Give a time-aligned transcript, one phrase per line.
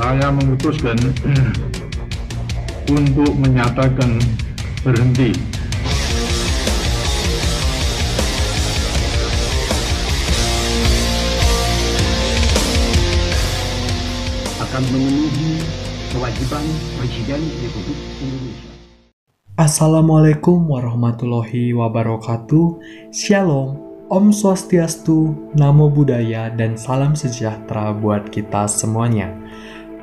[0.00, 0.98] saya memutuskan
[2.98, 4.18] untuk menyatakan
[4.82, 5.49] berhenti
[14.70, 15.58] akan memenuhi
[16.14, 16.62] kewajiban
[16.94, 18.70] Presiden Republik Indonesia.
[19.58, 22.78] Assalamualaikum warahmatullahi wabarakatuh.
[23.10, 23.74] Shalom,
[24.06, 29.34] Om Swastiastu, Namo Buddhaya, dan salam sejahtera buat kita semuanya.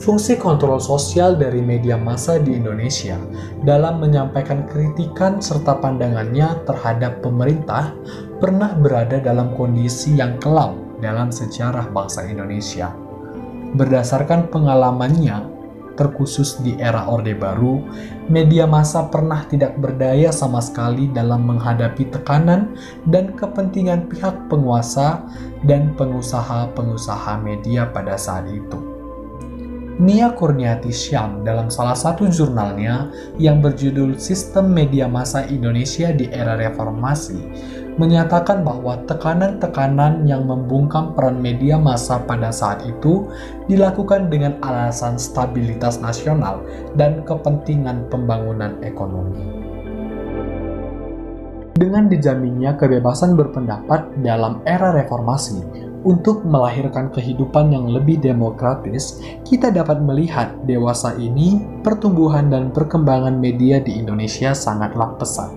[0.00, 3.18] fungsi kontrol sosial dari media massa di Indonesia
[3.66, 7.92] dalam menyampaikan kritikan serta pandangannya terhadap pemerintah
[8.40, 12.94] pernah berada dalam kondisi yang kelam dalam sejarah bangsa Indonesia.
[13.72, 15.48] Berdasarkan pengalamannya,
[15.96, 17.84] terkhusus di era Orde Baru,
[18.28, 22.76] media massa pernah tidak berdaya sama sekali dalam menghadapi tekanan
[23.08, 25.24] dan kepentingan pihak penguasa
[25.64, 28.91] dan pengusaha-pengusaha media pada saat itu.
[30.00, 36.56] Nia Kurniati Syam dalam salah satu jurnalnya yang berjudul Sistem Media Massa Indonesia di Era
[36.56, 37.36] Reformasi
[38.00, 43.28] menyatakan bahwa tekanan-tekanan yang membungkam peran media massa pada saat itu
[43.68, 46.64] dilakukan dengan alasan stabilitas nasional
[46.96, 49.71] dan kepentingan pembangunan ekonomi.
[51.82, 55.66] Dengan dijaminnya kebebasan berpendapat dalam era reformasi,
[56.06, 63.82] untuk melahirkan kehidupan yang lebih demokratis, kita dapat melihat dewasa ini pertumbuhan dan perkembangan media
[63.82, 65.50] di Indonesia sangatlah pesat.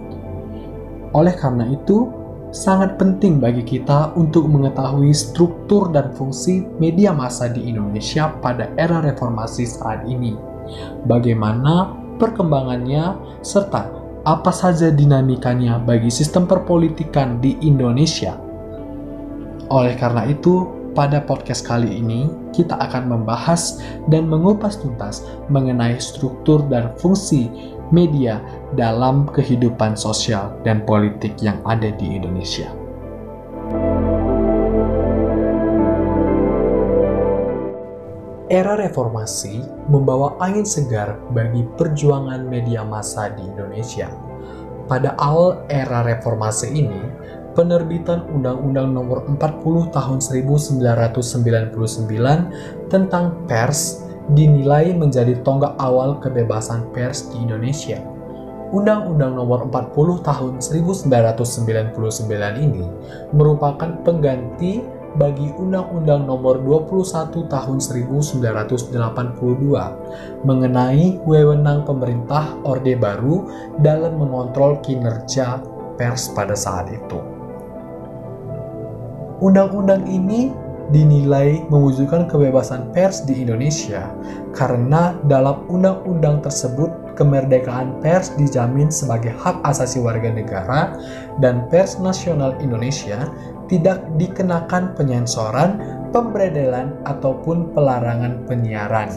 [1.13, 2.09] Oleh karena itu,
[2.49, 8.97] sangat penting bagi kita untuk mengetahui struktur dan fungsi media massa di Indonesia pada era
[8.97, 10.33] reformasi saat ini.
[11.05, 13.13] Bagaimana perkembangannya
[13.45, 18.45] serta apa saja dinamikanya bagi sistem perpolitikan di Indonesia
[19.73, 26.63] oleh karena itu, pada podcast kali ini kita akan membahas dan mengupas tuntas mengenai struktur
[26.71, 27.51] dan fungsi
[27.91, 28.39] media
[28.79, 32.84] dalam kehidupan sosial dan politik yang ada di Indonesia.
[38.45, 39.57] Era reformasi
[39.89, 44.05] membawa angin segar bagi perjuangan media massa di Indonesia.
[44.85, 47.01] Pada awal era reformasi ini,
[47.57, 51.25] penerbitan Undang-Undang Nomor 40 Tahun 1999
[52.85, 54.05] tentang pers
[54.37, 57.97] dinilai menjadi tonggak awal kebebasan pers di Indonesia.
[58.69, 61.09] Undang-Undang Nomor 40 Tahun 1999
[62.61, 62.85] ini
[63.33, 73.47] merupakan pengganti bagi Undang-Undang Nomor 21 Tahun 1982 mengenai wewenang pemerintah Orde Baru
[73.79, 75.63] dalam mengontrol kinerja
[75.95, 77.19] pers pada saat itu.
[79.39, 80.51] Undang-undang ini
[80.93, 84.05] dinilai mewujudkan kebebasan pers di Indonesia
[84.53, 90.93] karena dalam undang-undang tersebut kemerdekaan pers dijamin sebagai hak asasi warga negara
[91.41, 93.31] dan pers nasional Indonesia
[93.67, 95.81] tidak dikenakan penyensoran,
[96.13, 99.09] pemberedelan ataupun pelarangan penyiaran.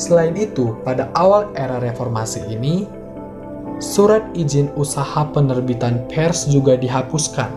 [0.00, 2.88] Selain itu, pada awal era reformasi ini,
[3.78, 7.50] surat izin usaha penerbitan pers juga dihapuskan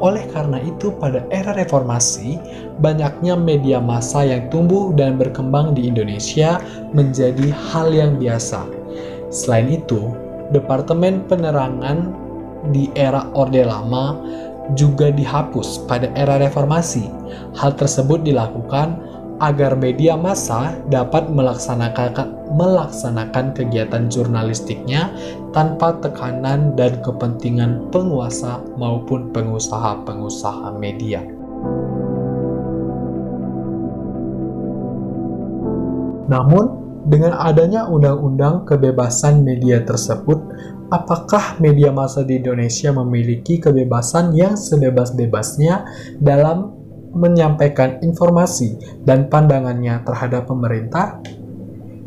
[0.00, 2.40] oleh karena itu, pada era reformasi,
[2.80, 6.56] banyaknya media massa yang tumbuh dan berkembang di Indonesia
[6.96, 8.64] menjadi hal yang biasa.
[9.28, 10.16] Selain itu,
[10.56, 12.16] Departemen Penerangan
[12.72, 14.16] di era Orde Lama
[14.78, 17.08] juga dihapus pada era reformasi.
[17.58, 18.98] Hal tersebut dilakukan
[19.40, 25.08] agar media massa dapat melaksanakan melaksanakan kegiatan jurnalistiknya
[25.56, 31.24] tanpa tekanan dan kepentingan penguasa maupun pengusaha-pengusaha media.
[36.30, 40.36] Namun, dengan adanya undang-undang kebebasan media tersebut,
[40.92, 45.88] apakah media massa di Indonesia memiliki kebebasan yang sebebas-bebasnya
[46.20, 46.76] dalam
[47.16, 51.24] menyampaikan informasi dan pandangannya terhadap pemerintah?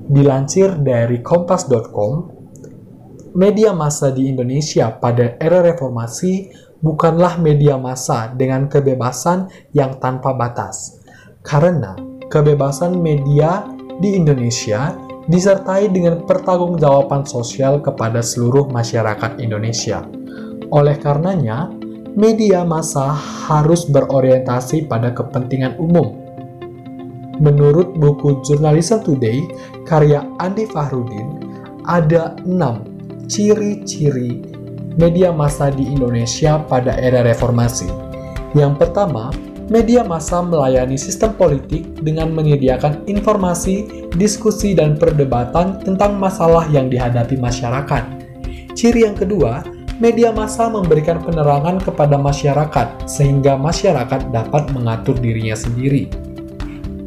[0.03, 2.29] Dilansir dari kompas.com,
[3.33, 6.53] media massa di Indonesia pada era reformasi
[6.83, 11.01] bukanlah media massa dengan kebebasan yang tanpa batas.
[11.41, 11.95] Karena
[12.29, 14.95] kebebasan media di Indonesia
[15.27, 20.03] disertai dengan pertanggungjawaban sosial kepada seluruh masyarakat Indonesia.
[20.73, 21.69] Oleh karenanya,
[22.13, 23.13] media massa
[23.47, 26.19] harus berorientasi pada kepentingan umum.
[27.41, 29.41] Menurut buku Journalism Today
[29.89, 31.41] karya Andi Fahrudin,
[31.87, 32.85] ada enam
[33.25, 34.43] ciri-ciri
[34.99, 37.89] media massa di Indonesia pada era reformasi.
[38.53, 39.33] Yang pertama,
[39.71, 47.39] media massa melayani sistem politik dengan menyediakan informasi, diskusi, dan perdebatan tentang masalah yang dihadapi
[47.39, 48.03] masyarakat.
[48.73, 49.63] Ciri yang kedua,
[50.01, 56.09] media massa memberikan penerangan kepada masyarakat sehingga masyarakat dapat mengatur dirinya sendiri.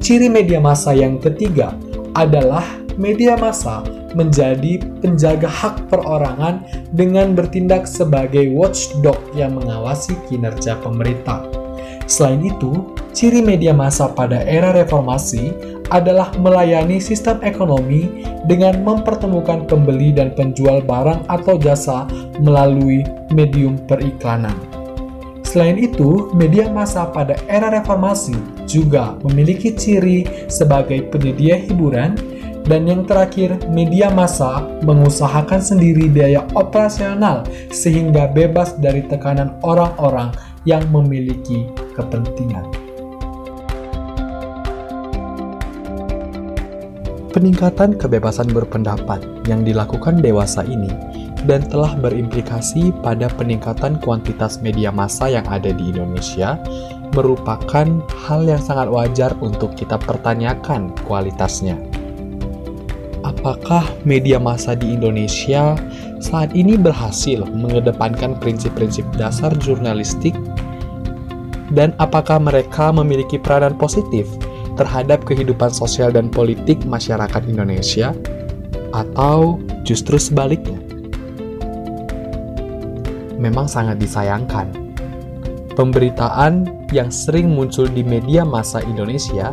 [0.00, 1.74] Ciri media massa yang ketiga
[2.14, 2.62] adalah
[2.96, 3.82] media massa
[4.16, 6.64] menjadi penjaga hak perorangan
[6.96, 11.65] dengan bertindak sebagai watchdog yang mengawasi kinerja pemerintah.
[12.06, 15.50] Selain itu, ciri media massa pada era reformasi
[15.90, 22.06] adalah melayani sistem ekonomi dengan mempertemukan pembeli dan penjual barang atau jasa
[22.38, 23.02] melalui
[23.34, 24.54] medium periklanan.
[25.42, 28.34] Selain itu, media massa pada era reformasi
[28.66, 32.18] juga memiliki ciri sebagai penyedia hiburan
[32.66, 40.34] dan yang terakhir, media massa mengusahakan sendiri biaya operasional sehingga bebas dari tekanan orang-orang
[40.66, 42.68] yang memiliki kepentingan.
[47.32, 50.88] Peningkatan kebebasan berpendapat yang dilakukan dewasa ini
[51.44, 56.56] dan telah berimplikasi pada peningkatan kuantitas media massa yang ada di Indonesia
[57.12, 57.86] merupakan
[58.24, 61.76] hal yang sangat wajar untuk kita pertanyakan kualitasnya.
[63.20, 65.76] Apakah media massa di Indonesia
[66.24, 70.32] saat ini berhasil mengedepankan prinsip-prinsip dasar jurnalistik
[71.74, 74.28] dan apakah mereka memiliki peranan positif
[74.76, 78.12] terhadap kehidupan sosial dan politik masyarakat Indonesia,
[78.92, 80.78] atau justru sebaliknya.
[83.36, 84.72] Memang sangat disayangkan,
[85.76, 89.52] pemberitaan yang sering muncul di media massa Indonesia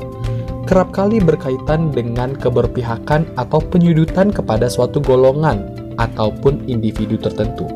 [0.63, 7.67] kerap kali berkaitan dengan keberpihakan atau penyudutan kepada suatu golongan ataupun individu tertentu.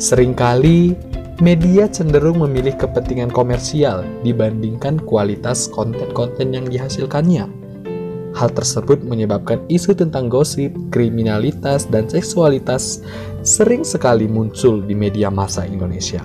[0.00, 0.96] Seringkali
[1.42, 7.50] media cenderung memilih kepentingan komersial dibandingkan kualitas konten-konten yang dihasilkannya.
[8.34, 13.02] Hal tersebut menyebabkan isu tentang gosip, kriminalitas, dan seksualitas
[13.46, 16.22] sering sekali muncul di media massa Indonesia.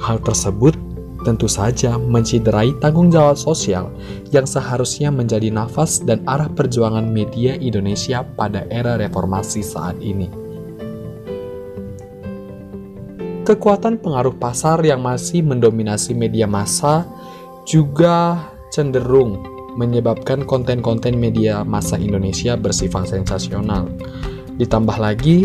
[0.00, 0.76] Hal tersebut
[1.24, 3.88] tentu saja menciderai tanggung jawab sosial
[4.28, 10.43] yang seharusnya menjadi nafas dan arah perjuangan media Indonesia pada era reformasi saat ini.
[13.44, 17.04] Kekuatan pengaruh pasar yang masih mendominasi media massa
[17.68, 18.40] juga
[18.72, 19.44] cenderung
[19.76, 23.92] menyebabkan konten-konten media massa Indonesia bersifat sensasional.
[24.56, 25.44] Ditambah lagi,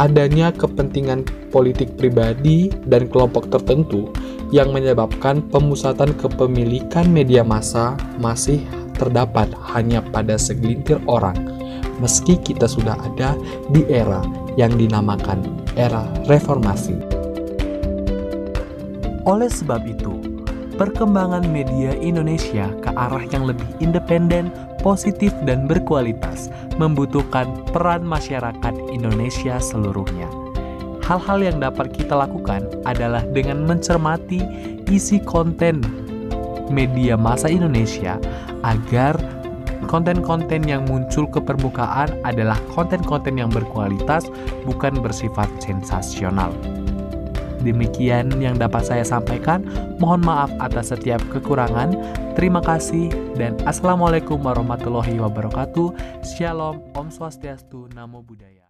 [0.00, 4.08] adanya kepentingan politik pribadi dan kelompok tertentu
[4.48, 8.64] yang menyebabkan pemusatan kepemilikan media massa masih
[8.96, 11.53] terdapat hanya pada segelintir orang,
[11.98, 13.38] meski kita sudah ada
[13.70, 14.22] di era
[14.54, 15.42] yang dinamakan
[15.74, 16.94] era reformasi.
[19.24, 20.20] Oleh sebab itu,
[20.76, 24.52] perkembangan media Indonesia ke arah yang lebih independen,
[24.84, 30.28] positif, dan berkualitas membutuhkan peran masyarakat Indonesia seluruhnya.
[31.04, 34.40] Hal-hal yang dapat kita lakukan adalah dengan mencermati
[34.88, 35.84] isi konten
[36.72, 38.16] media masa Indonesia
[38.64, 39.16] agar
[39.86, 44.26] konten-konten yang muncul ke permukaan adalah konten-konten yang berkualitas,
[44.64, 46.52] bukan bersifat sensasional.
[47.64, 49.64] Demikian yang dapat saya sampaikan.
[49.96, 51.96] Mohon maaf atas setiap kekurangan.
[52.36, 53.08] Terima kasih
[53.40, 56.20] dan Assalamualaikum warahmatullahi wabarakatuh.
[56.20, 58.63] Shalom, Om Swastiastu, Namo Buddhaya.